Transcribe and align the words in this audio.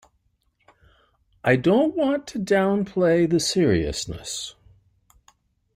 I 1.43 1.55
don't 1.57 1.95
want 1.95 2.25
to 2.29 2.39
downplay 2.39 3.29
the 3.29 3.39
seriousness. 3.39 4.55